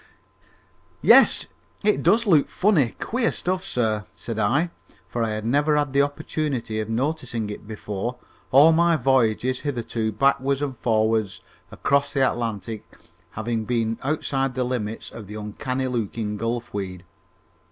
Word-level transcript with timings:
"Yes, 1.03 1.45
it 1.83 2.01
does 2.01 2.25
look 2.25 2.49
funny, 2.49 2.95
queer 2.99 3.31
stuff, 3.31 3.63
sir," 3.63 4.05
said 4.15 4.39
I, 4.39 4.71
for 5.07 5.21
I 5.23 5.29
had 5.29 5.45
never 5.45 5.75
had 5.77 5.93
the 5.93 6.01
opportunity 6.01 6.79
of 6.79 6.89
noticing 6.89 7.51
it 7.51 7.67
before, 7.67 8.15
all 8.49 8.71
my 8.71 8.95
voyages 8.95 9.59
hitherto 9.59 10.11
backwards 10.11 10.63
and 10.63 10.75
forwards 10.75 11.39
across 11.69 12.13
the 12.13 12.27
Atlantic 12.27 12.83
having 13.37 13.65
been 13.65 13.99
outside 14.01 14.55
the 14.55 14.63
limits 14.63 15.11
of 15.11 15.27
the 15.27 15.35
uncanny 15.35 15.85
looking 15.85 16.35
gulf 16.35 16.73
weed. 16.73 17.03